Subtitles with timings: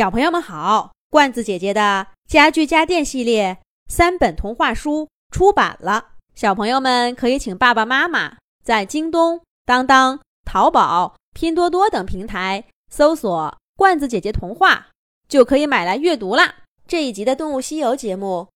[0.00, 14.88] 小朋友们好，罐子姐姐的家具家电系列三本童话书出版了，小朋友们可以请爸爸妈妈在京东、当当、淘宝、拼多多等平台搜索“罐子姐姐童话”，
[15.28, 16.64] 就可以买来阅读啦。
[16.88, 18.48] 这一集的《动物西游》节目，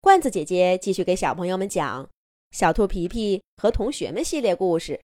[0.00, 2.04] 罐子姐姐继续给小朋友们讲
[2.52, 4.98] 《小兔皮皮和同学们》系列故事。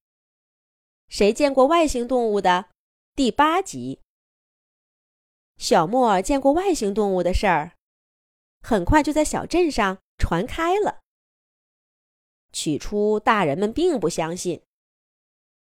[1.10, 2.64] 谁见过外星动物的
[3.14, 3.98] 第八集。
[5.62, 7.76] 小莫见过外星动物的事儿，
[8.62, 11.02] 很快就在小镇上传开了。
[12.50, 14.64] 起初，大人们并不相信，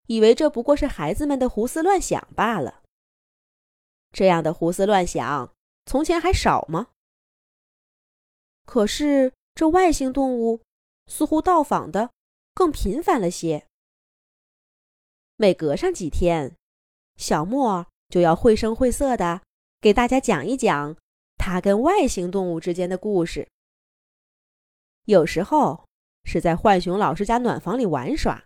[0.09, 2.83] 以为这不过是孩子们的胡思乱想罢了。
[4.11, 6.89] 这样的胡思乱想，从前还少吗？
[8.65, 10.63] 可是，这外星动物
[11.07, 12.11] 似乎到访的
[12.53, 13.69] 更频繁了些。
[15.37, 16.57] 每隔上几天，
[17.17, 19.43] 小莫就要绘声绘色的。
[19.81, 20.97] 给大家讲一讲
[21.37, 23.49] 他跟外星动物之间的故事。
[25.05, 25.89] 有时候
[26.25, 28.45] 是在浣熊老师家暖房里玩耍，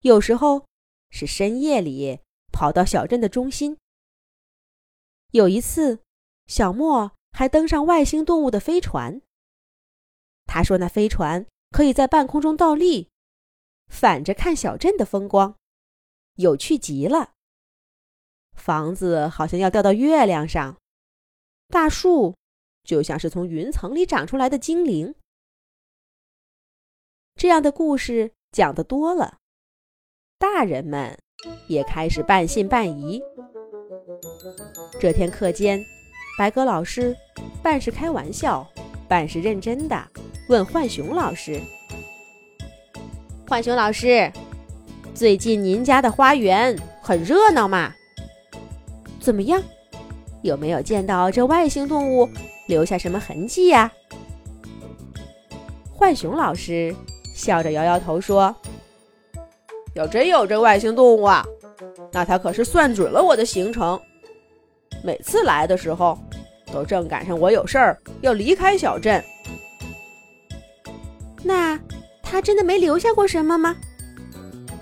[0.00, 0.66] 有时候
[1.10, 3.76] 是深夜里跑到小镇的中心。
[5.32, 6.00] 有一次，
[6.46, 9.20] 小莫还登上外星动物的飞船。
[10.46, 13.10] 他说：“那飞船可以在半空中倒立，
[13.88, 15.56] 反着看小镇的风光，
[16.36, 17.34] 有趣极了。”
[18.56, 20.76] 房子好像要掉到月亮上，
[21.68, 22.34] 大树
[22.82, 25.14] 就像是从云层里长出来的精灵。
[27.36, 29.38] 这样的故事讲得多了，
[30.38, 31.16] 大人们
[31.68, 33.22] 也开始半信半疑。
[34.98, 35.84] 这天课间，
[36.38, 37.14] 白鸽老师
[37.62, 38.66] 半是开玩笑，
[39.06, 40.10] 半是认真的
[40.48, 41.60] 问浣熊老师
[43.46, 44.32] ：“浣熊老师，
[45.14, 47.92] 最近您家的花园很热闹吗？”
[49.26, 49.60] 怎么样？
[50.42, 52.28] 有没有见到这外星动物
[52.68, 53.90] 留下什么痕迹呀？
[55.98, 56.94] 浣熊老师
[57.34, 58.54] 笑着摇摇头说
[59.94, 61.44] ：“要真有这外星动物啊，
[62.12, 64.00] 那他可是算准了我的行程。
[65.02, 66.16] 每次来的时候，
[66.72, 69.20] 都正赶上我有事儿要离开小镇。
[71.42, 71.76] 那
[72.22, 73.74] 他真的没留下过什么吗？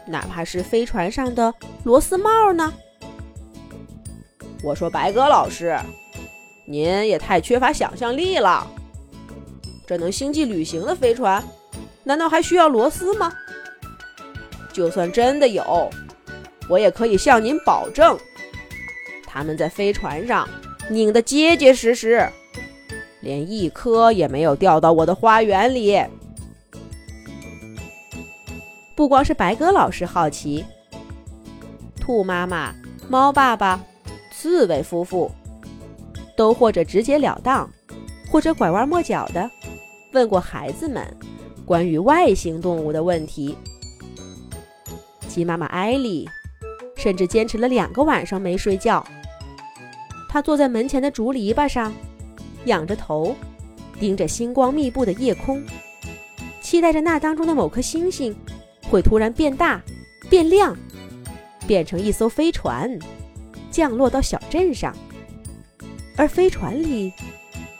[0.07, 2.71] 哪怕是飞船上的螺丝帽呢？”
[4.65, 5.79] 我说：“白鸽老师，
[6.65, 8.67] 您也太缺乏想象力了。
[9.87, 11.45] 这能星际旅行的飞船，
[12.03, 13.31] 难道还需要螺丝吗？
[14.73, 15.91] 就算真的有，
[16.67, 18.19] 我也可以向您保证，
[19.27, 20.49] 他们在飞船上
[20.89, 22.27] 拧得结结实实，
[23.21, 26.03] 连一颗也没有掉到我的花园里。”
[28.97, 30.65] 不光是白鸽老师好奇，
[32.01, 32.75] 兔妈妈、
[33.11, 33.79] 猫爸爸。
[34.37, 35.31] 四位夫妇
[36.37, 37.71] 都或者直截了当，
[38.29, 39.49] 或者拐弯抹角的
[40.13, 41.07] 问过孩子们
[41.65, 43.57] 关于外星动物的问题。
[45.29, 46.29] 鸡妈妈艾莉
[46.97, 49.07] 甚至坚持了两个晚上没睡觉。
[50.29, 51.95] 她坐在门前的竹篱笆上，
[52.65, 53.37] 仰着头，
[54.01, 55.65] 盯着星光密布的夜空，
[56.61, 58.35] 期待着那当中的某颗星星
[58.91, 59.81] 会突然变大、
[60.29, 60.77] 变亮，
[61.69, 62.99] 变成一艘飞船。
[63.75, 64.97] 降落到小镇上，
[66.17, 67.13] 而飞船里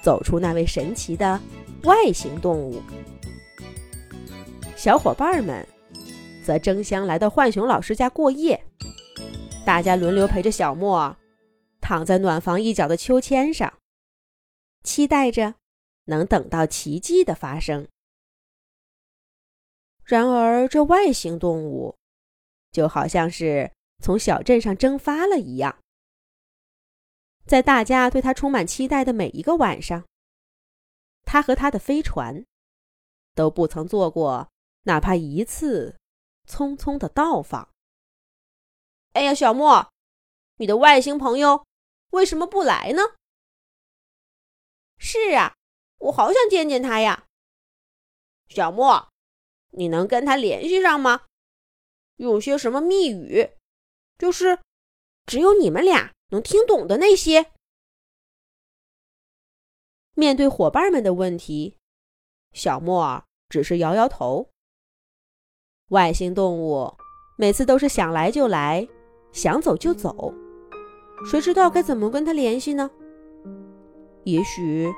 [0.03, 1.41] 走出那位神奇的
[1.85, 2.83] 外星动物。
[4.75, 5.65] 小伙伴们
[6.45, 8.61] 则争相来到浣熊老师家过夜，
[9.65, 11.17] 大家轮流陪着小莫
[11.81, 13.73] 躺在暖房一角的秋千上，
[14.83, 15.55] 期待着
[16.07, 17.87] 能等到奇迹的发生。
[20.03, 21.95] 然而，这外星动物
[22.73, 23.71] 就好像是
[24.03, 25.79] 从小镇上蒸发了一样。
[27.47, 30.07] 在大家对他充满期待的每一个晚上，
[31.25, 32.45] 他和他的飞船
[33.35, 34.49] 都不曾做过
[34.85, 35.97] 哪怕一次
[36.49, 37.69] 匆匆的到访。
[39.13, 39.93] 哎呀，小莫，
[40.57, 41.67] 你的外星朋友
[42.11, 43.03] 为什么不来呢？
[44.99, 45.55] 是啊，
[45.99, 47.27] 我好想见见他呀。
[48.49, 49.09] 小莫，
[49.73, 51.27] 你能跟他联系上吗？
[52.17, 53.51] 有些什么密语？
[54.19, 54.61] 就是
[55.27, 56.15] 只有你们俩。
[56.31, 57.53] 能听懂的那些。
[60.15, 61.77] 面对伙伴们的问题，
[62.53, 64.51] 小莫只是摇摇头。
[65.89, 66.95] 外星动物
[67.37, 68.89] 每次都是想来就来，
[69.33, 70.33] 想走就走，
[71.29, 72.91] 谁知道该怎么跟他联系呢？
[74.23, 74.91] 也许，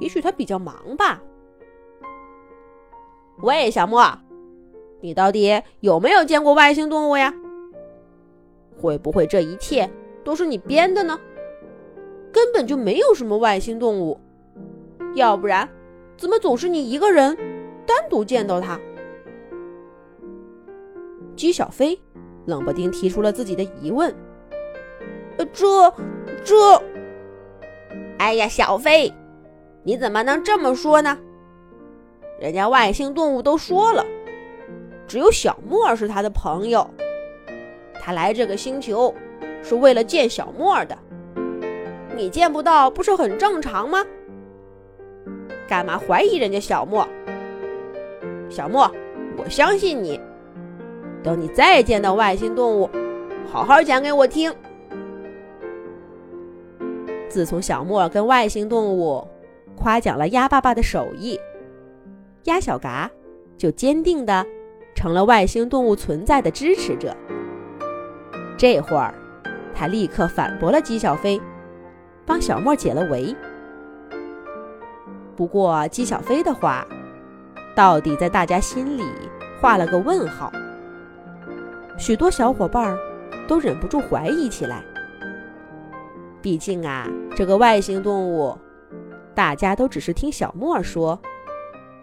[0.00, 1.22] 也许他比较忙吧。
[3.38, 4.18] 喂，小莫，
[5.00, 7.32] 你到底有没有见过外星动物呀？
[8.80, 9.90] 会不会这一切？
[10.26, 11.16] 都是你编的呢？
[12.32, 14.20] 根本就没有什么外星动物，
[15.14, 15.68] 要不然
[16.16, 17.36] 怎么总是你一个人
[17.86, 18.76] 单独见到它？
[21.36, 21.96] 姬小飞
[22.44, 24.12] 冷不丁提出了自己的疑问
[25.38, 25.94] ：“呃，这
[26.44, 26.82] 这……
[28.18, 29.14] 哎呀，小飞，
[29.84, 31.16] 你怎么能这么说呢？
[32.40, 34.04] 人家外星动物都说了，
[35.06, 36.84] 只有小莫是他的朋友，
[38.02, 39.14] 他来这个星球
[39.68, 40.96] 是为了见小莫的。
[42.16, 44.04] 你见不到不是很正常吗？
[45.68, 47.06] 干嘛怀疑人家小莫？
[48.48, 48.88] 小莫，
[49.36, 50.20] 我相信你。”
[51.22, 52.88] 等你再见到外星动物，
[53.50, 54.54] 好好讲给我听。
[57.28, 59.26] 自从小莫跟外星动物
[59.76, 61.38] 夸奖了鸭爸爸的手艺，
[62.44, 63.10] 鸭小嘎
[63.58, 64.46] 就坚定的
[64.94, 67.14] 成了外星动物存在的支持者。
[68.56, 69.12] 这会儿，
[69.76, 71.40] 他立刻反驳了姬小飞，
[72.24, 73.36] 帮小莫解了围。
[75.36, 76.86] 不过，姬小飞的话
[77.74, 79.04] 到底在大家心里
[79.60, 80.50] 画了个问号。
[81.98, 82.96] 许多小伙伴
[83.46, 84.82] 都忍不住怀疑起来。
[86.40, 88.56] 毕竟啊，这个外星动物，
[89.34, 91.20] 大家都只是听小莫说，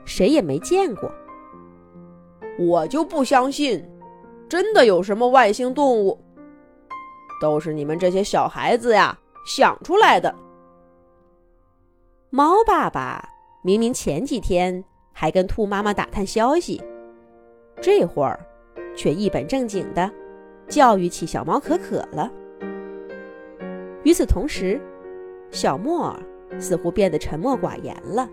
[0.05, 1.11] 谁也没见过。
[2.59, 3.83] 我就不相信，
[4.47, 6.22] 真的有什么外星动物，
[7.43, 10.33] 都是你们这些小孩子呀想出来的。
[12.29, 13.27] 猫爸爸
[13.61, 14.81] 明明前几天
[15.11, 16.81] 还跟兔妈妈打探消息，
[17.81, 18.39] 这会儿。
[18.95, 20.11] 却一本正经的
[20.67, 22.31] 教育起小猫可可了。
[24.03, 24.79] 与此同时，
[25.49, 26.19] 小莫尔
[26.59, 28.29] 似乎变得沉默寡言了。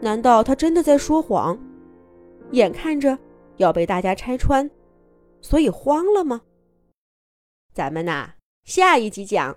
[0.00, 1.58] 难道他真的在说谎？
[2.52, 3.18] 眼看着
[3.56, 4.70] 要被大家拆穿，
[5.40, 6.40] 所以慌了吗？
[7.72, 8.34] 咱们呐，
[8.64, 9.56] 下一集讲。